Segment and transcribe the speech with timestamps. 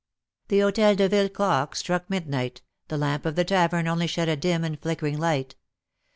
[0.47, 4.35] The Hotel de Ville clock struck midnight; the lamp of the tavern only shed a
[4.35, 5.55] dim and flickering light.